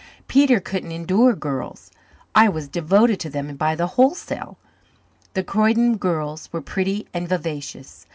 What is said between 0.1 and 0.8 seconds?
Peter